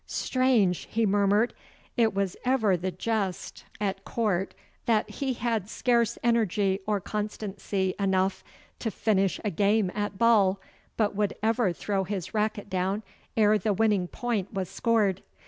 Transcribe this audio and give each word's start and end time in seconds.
'Strange,' 0.07 0.87
he 0.89 1.05
murmured; 1.05 1.53
'it 1.95 2.11
was 2.15 2.35
ever 2.43 2.75
the 2.75 2.89
jest 2.89 3.65
at 3.79 4.03
court 4.03 4.55
that 4.87 5.07
he 5.07 5.33
had 5.33 5.69
scarce 5.69 6.17
energy 6.23 6.79
or 6.87 6.99
constancy 6.99 7.93
enough 7.99 8.43
to 8.79 8.89
finish 8.89 9.39
a 9.45 9.51
game 9.51 9.91
at 9.93 10.17
ball, 10.17 10.59
but 10.97 11.13
would 11.15 11.35
ever 11.43 11.71
throw 11.71 12.03
his 12.03 12.33
racquet 12.33 12.67
down 12.67 13.03
ere 13.37 13.59
the 13.59 13.73
winning 13.73 14.07
point 14.07 14.51
was 14.51 14.67
scored. 14.69 15.21